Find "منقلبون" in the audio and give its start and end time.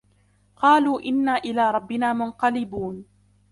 2.13-3.05